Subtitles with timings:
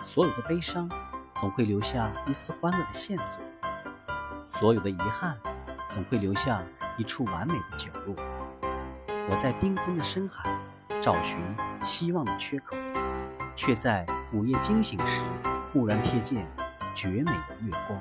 [0.00, 0.88] 所有的悲伤，
[1.34, 3.40] 总会留下一丝欢乐的线索；
[4.42, 5.38] 所有的遗憾，
[5.90, 6.62] 总会留下
[6.96, 8.14] 一处完美的角落。
[9.28, 10.50] 我在冰封的深海
[11.00, 11.38] 找寻
[11.82, 12.76] 希望的缺口，
[13.54, 15.24] 却在午夜惊醒时，
[15.72, 16.46] 忽然瞥见
[16.94, 18.00] 绝美的月光。